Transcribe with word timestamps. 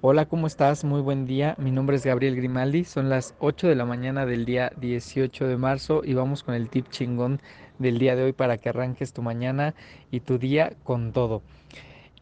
Hola, 0.00 0.26
¿cómo 0.26 0.46
estás? 0.46 0.84
Muy 0.84 1.00
buen 1.00 1.26
día. 1.26 1.56
Mi 1.58 1.72
nombre 1.72 1.96
es 1.96 2.06
Gabriel 2.06 2.36
Grimaldi. 2.36 2.84
Son 2.84 3.08
las 3.08 3.34
8 3.40 3.66
de 3.66 3.74
la 3.74 3.84
mañana 3.84 4.26
del 4.26 4.44
día 4.44 4.70
18 4.76 5.48
de 5.48 5.56
marzo 5.56 6.02
y 6.04 6.14
vamos 6.14 6.44
con 6.44 6.54
el 6.54 6.68
tip 6.68 6.88
chingón 6.88 7.40
del 7.80 7.98
día 7.98 8.14
de 8.14 8.22
hoy 8.22 8.32
para 8.32 8.58
que 8.58 8.68
arranques 8.68 9.12
tu 9.12 9.22
mañana 9.22 9.74
y 10.12 10.20
tu 10.20 10.38
día 10.38 10.72
con 10.84 11.10
todo. 11.12 11.42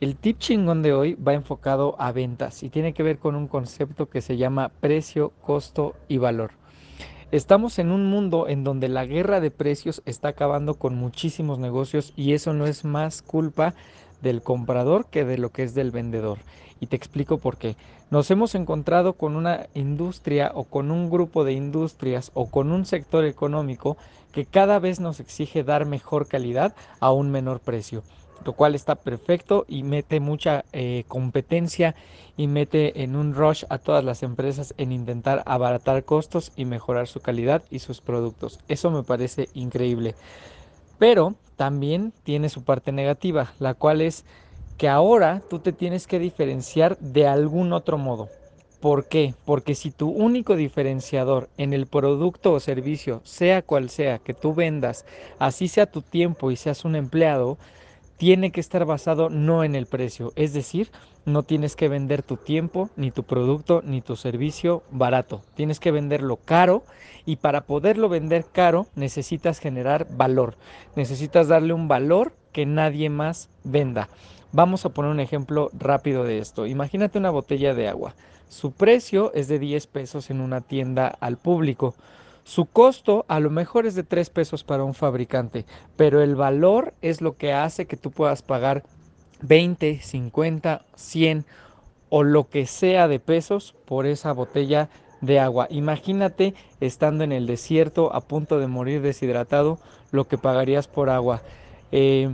El 0.00 0.16
tip 0.16 0.38
chingón 0.38 0.80
de 0.80 0.94
hoy 0.94 1.16
va 1.16 1.34
enfocado 1.34 1.96
a 1.98 2.12
ventas 2.12 2.62
y 2.62 2.70
tiene 2.70 2.94
que 2.94 3.02
ver 3.02 3.18
con 3.18 3.34
un 3.36 3.46
concepto 3.46 4.08
que 4.08 4.22
se 4.22 4.38
llama 4.38 4.70
precio, 4.80 5.34
costo 5.42 5.94
y 6.08 6.16
valor. 6.16 6.52
Estamos 7.30 7.78
en 7.78 7.90
un 7.90 8.06
mundo 8.06 8.48
en 8.48 8.64
donde 8.64 8.88
la 8.88 9.04
guerra 9.04 9.40
de 9.40 9.50
precios 9.50 10.00
está 10.06 10.28
acabando 10.28 10.76
con 10.76 10.94
muchísimos 10.94 11.58
negocios 11.58 12.14
y 12.16 12.32
eso 12.32 12.54
no 12.54 12.66
es 12.66 12.86
más 12.86 13.20
culpa 13.20 13.74
del 14.22 14.42
comprador 14.42 15.06
que 15.06 15.24
de 15.24 15.38
lo 15.38 15.50
que 15.50 15.62
es 15.62 15.74
del 15.74 15.90
vendedor. 15.90 16.38
Y 16.80 16.86
te 16.86 16.96
explico 16.96 17.38
por 17.38 17.56
qué. 17.56 17.76
Nos 18.10 18.30
hemos 18.30 18.54
encontrado 18.54 19.14
con 19.14 19.34
una 19.34 19.66
industria 19.74 20.52
o 20.54 20.64
con 20.64 20.90
un 20.90 21.10
grupo 21.10 21.44
de 21.44 21.52
industrias 21.52 22.30
o 22.34 22.50
con 22.50 22.70
un 22.70 22.86
sector 22.86 23.24
económico 23.24 23.96
que 24.32 24.44
cada 24.44 24.78
vez 24.78 25.00
nos 25.00 25.18
exige 25.18 25.64
dar 25.64 25.86
mejor 25.86 26.28
calidad 26.28 26.74
a 27.00 27.12
un 27.12 27.30
menor 27.30 27.60
precio 27.60 28.02
lo 28.44 28.52
cual 28.52 28.74
está 28.74 28.94
perfecto 28.94 29.64
y 29.68 29.82
mete 29.82 30.20
mucha 30.20 30.64
eh, 30.72 31.04
competencia 31.08 31.96
y 32.36 32.46
mete 32.46 33.02
en 33.02 33.16
un 33.16 33.34
rush 33.34 33.64
a 33.70 33.78
todas 33.78 34.04
las 34.04 34.22
empresas 34.22 34.72
en 34.78 34.92
intentar 34.92 35.42
abaratar 35.46 36.04
costos 36.04 36.52
y 36.54 36.64
mejorar 36.64 37.08
su 37.08 37.20
calidad 37.20 37.64
y 37.70 37.80
sus 37.80 38.00
productos. 38.00 38.60
Eso 38.68 38.90
me 38.90 39.02
parece 39.02 39.48
increíble. 39.54 40.14
Pero 40.98 41.34
también 41.56 42.12
tiene 42.22 42.48
su 42.48 42.64
parte 42.64 42.92
negativa, 42.92 43.54
la 43.58 43.74
cual 43.74 44.00
es 44.00 44.24
que 44.76 44.88
ahora 44.88 45.42
tú 45.48 45.60
te 45.60 45.72
tienes 45.72 46.06
que 46.06 46.18
diferenciar 46.18 46.98
de 46.98 47.26
algún 47.26 47.72
otro 47.72 47.98
modo. 47.98 48.30
¿Por 48.80 49.06
qué? 49.06 49.34
Porque 49.44 49.74
si 49.74 49.90
tu 49.90 50.10
único 50.10 50.54
diferenciador 50.54 51.50
en 51.56 51.72
el 51.72 51.86
producto 51.86 52.52
o 52.52 52.60
servicio, 52.60 53.22
sea 53.24 53.62
cual 53.62 53.88
sea 53.90 54.18
que 54.18 54.34
tú 54.34 54.54
vendas, 54.54 55.06
así 55.38 55.68
sea 55.68 55.86
tu 55.86 56.02
tiempo 56.02 56.50
y 56.50 56.56
seas 56.56 56.84
un 56.84 56.94
empleado, 56.94 57.58
tiene 58.16 58.50
que 58.50 58.60
estar 58.60 58.84
basado 58.84 59.28
no 59.30 59.64
en 59.64 59.74
el 59.74 59.86
precio, 59.86 60.32
es 60.36 60.52
decir, 60.52 60.90
no 61.26 61.42
tienes 61.42 61.74
que 61.76 61.88
vender 61.88 62.22
tu 62.22 62.36
tiempo, 62.36 62.88
ni 62.96 63.10
tu 63.10 63.24
producto, 63.24 63.82
ni 63.84 64.00
tu 64.00 64.16
servicio 64.16 64.84
barato. 64.90 65.42
Tienes 65.54 65.80
que 65.80 65.90
venderlo 65.90 66.36
caro 66.36 66.84
y 67.24 67.36
para 67.36 67.62
poderlo 67.62 68.08
vender 68.08 68.44
caro 68.50 68.86
necesitas 68.94 69.58
generar 69.58 70.06
valor. 70.10 70.56
Necesitas 70.94 71.48
darle 71.48 71.72
un 71.72 71.88
valor 71.88 72.32
que 72.52 72.64
nadie 72.64 73.10
más 73.10 73.48
venda. 73.64 74.08
Vamos 74.52 74.86
a 74.86 74.90
poner 74.90 75.10
un 75.10 75.20
ejemplo 75.20 75.70
rápido 75.76 76.22
de 76.22 76.38
esto. 76.38 76.66
Imagínate 76.66 77.18
una 77.18 77.30
botella 77.30 77.74
de 77.74 77.88
agua. 77.88 78.14
Su 78.48 78.70
precio 78.70 79.32
es 79.34 79.48
de 79.48 79.58
10 79.58 79.88
pesos 79.88 80.30
en 80.30 80.40
una 80.40 80.60
tienda 80.60 81.08
al 81.08 81.36
público. 81.36 81.96
Su 82.46 82.66
costo 82.66 83.24
a 83.26 83.40
lo 83.40 83.50
mejor 83.50 83.86
es 83.86 83.96
de 83.96 84.04
3 84.04 84.30
pesos 84.30 84.62
para 84.62 84.84
un 84.84 84.94
fabricante, 84.94 85.66
pero 85.96 86.22
el 86.22 86.36
valor 86.36 86.94
es 87.02 87.20
lo 87.20 87.36
que 87.36 87.52
hace 87.52 87.86
que 87.86 87.96
tú 87.96 88.12
puedas 88.12 88.42
pagar 88.42 88.84
20, 89.42 90.00
50, 90.00 90.84
100 90.94 91.44
o 92.08 92.22
lo 92.22 92.48
que 92.48 92.66
sea 92.66 93.08
de 93.08 93.18
pesos 93.18 93.74
por 93.84 94.06
esa 94.06 94.30
botella 94.30 94.88
de 95.22 95.40
agua. 95.40 95.66
Imagínate 95.70 96.54
estando 96.78 97.24
en 97.24 97.32
el 97.32 97.48
desierto 97.48 98.14
a 98.14 98.20
punto 98.20 98.60
de 98.60 98.68
morir 98.68 99.02
deshidratado, 99.02 99.80
lo 100.12 100.28
que 100.28 100.38
pagarías 100.38 100.86
por 100.86 101.10
agua. 101.10 101.42
Eh, 101.90 102.32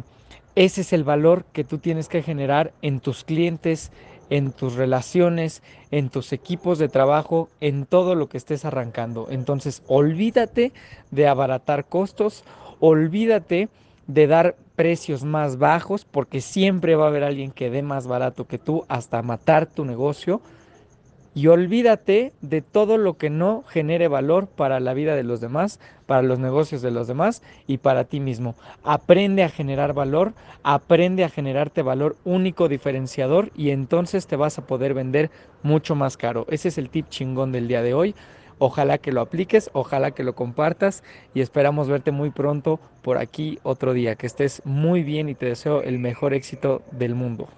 ese 0.57 0.83
es 0.83 0.93
el 0.93 1.05
valor 1.05 1.47
que 1.55 1.65
tú 1.65 1.79
tienes 1.79 2.09
que 2.09 2.23
generar 2.23 2.75
en 2.83 3.01
tus 3.01 3.25
clientes, 3.25 3.91
en 4.33 4.51
tus 4.53 4.77
relaciones, 4.77 5.63
en 5.91 6.09
tus 6.09 6.33
equipos 6.33 6.79
de 6.79 6.89
trabajo, 6.89 7.51
en 7.61 7.85
todo 7.85 8.15
lo 8.15 8.31
que 8.31 8.39
estés 8.39 8.65
arrancando. 8.65 9.27
Entonces, 9.31 9.83
olvídate 9.89 10.73
de 11.11 11.29
abaratar 11.29 11.85
costos, 11.85 12.43
olvídate 12.81 13.69
de 14.07 14.27
dar 14.27 14.57
precios 14.75 15.23
más 15.23 15.59
bajos, 15.59 16.07
porque 16.07 16.41
siempre 16.41 16.97
va 16.97 17.05
a 17.05 17.09
haber 17.09 17.25
alguien 17.25 17.51
que 17.51 17.69
dé 17.69 17.83
más 17.83 18.07
barato 18.07 18.47
que 18.47 18.57
tú 18.57 18.87
hasta 18.89 19.21
matar 19.21 19.67
tu 19.67 19.85
negocio 19.85 20.41
y 21.35 21.47
olvídate 21.47 22.33
de 22.43 22.61
todo 22.61 22.99
lo 22.99 23.17
que 23.17 23.31
no 23.31 23.65
genere 23.67 24.09
valor 24.09 24.49
para 24.49 24.81
la 24.81 24.95
vida 24.95 25.17
de 25.17 25.23
los 25.23 25.41
demás, 25.41 25.81
para 26.07 26.23
los 26.23 26.39
negocios 26.39 26.83
de 26.83 26.91
los 26.91 27.07
demás 27.07 27.43
y 27.67 27.79
para 27.79 28.05
ti 28.05 28.21
mismo. 28.21 28.55
Aprende 28.85 29.43
a 29.43 29.49
generar 29.49 29.95
valor, 29.95 30.35
aprende 30.63 31.25
a 31.25 31.31
generarte 31.31 31.83
valor 31.83 32.17
único 32.25 32.69
diferenciador 32.69 33.51
y 33.57 33.71
entonces 33.71 34.27
te 34.27 34.37
vas 34.37 34.59
a 34.59 34.67
poder 34.67 34.95
vender 34.95 35.31
mucho 35.63 35.95
más 35.95 36.17
caro. 36.17 36.47
Ese 36.51 36.69
es 36.69 36.79
el 36.79 36.91
tip 36.91 37.09
chingón 37.09 37.53
del 37.53 37.69
día 37.69 37.83
de 37.83 37.95
hoy. 37.95 38.15
Ojalá 38.59 38.99
que 38.99 39.11
lo 39.11 39.23
apliques, 39.23 39.71
ojalá 39.73 40.13
que 40.13 40.23
lo 40.23 40.35
compartas 40.35 41.03
y 41.35 41.41
esperamos 41.41 41.89
verte 41.89 42.13
muy 42.13 42.31
pronto 42.31 42.79
por 43.01 43.19
aquí 43.19 43.59
otro 43.63 43.93
día. 43.93 44.15
Que 44.15 44.27
estés 44.27 44.63
muy 44.65 45.03
bien 45.03 45.29
y 45.29 45.35
te 45.35 45.47
deseo 45.47 45.83
el 45.83 45.99
mejor 45.99 46.35
éxito 46.35 46.83
del 46.93 47.15
mundo. 47.15 47.49